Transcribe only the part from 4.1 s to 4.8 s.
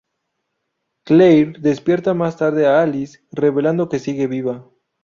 viva.